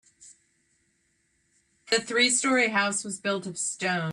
[1.91, 4.09] The three story house was built of stone.